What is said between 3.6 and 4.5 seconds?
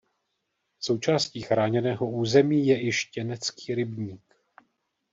rybník.